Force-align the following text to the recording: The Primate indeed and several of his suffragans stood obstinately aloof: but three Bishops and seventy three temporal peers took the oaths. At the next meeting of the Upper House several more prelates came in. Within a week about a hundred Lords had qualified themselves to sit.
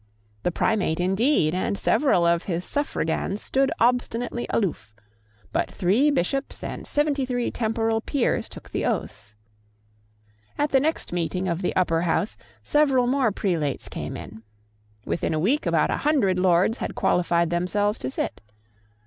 The 0.41 0.51
Primate 0.51 0.99
indeed 0.99 1.53
and 1.53 1.77
several 1.77 2.25
of 2.25 2.45
his 2.45 2.65
suffragans 2.65 3.39
stood 3.39 3.71
obstinately 3.79 4.47
aloof: 4.49 4.95
but 5.53 5.69
three 5.69 6.09
Bishops 6.09 6.63
and 6.63 6.87
seventy 6.87 7.23
three 7.23 7.51
temporal 7.51 8.01
peers 8.01 8.49
took 8.49 8.71
the 8.71 8.83
oaths. 8.83 9.35
At 10.57 10.71
the 10.71 10.79
next 10.79 11.13
meeting 11.13 11.47
of 11.47 11.61
the 11.61 11.75
Upper 11.75 12.01
House 12.01 12.35
several 12.63 13.05
more 13.05 13.31
prelates 13.31 13.87
came 13.89 14.17
in. 14.17 14.41
Within 15.05 15.35
a 15.35 15.39
week 15.39 15.67
about 15.67 15.91
a 15.91 15.97
hundred 15.97 16.39
Lords 16.39 16.79
had 16.79 16.95
qualified 16.95 17.51
themselves 17.51 17.99
to 17.99 18.09
sit. 18.09 18.41